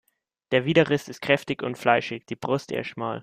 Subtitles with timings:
[0.49, 3.19] Der Widerrist ist kräftig und fleischig, die Brust eher schmal.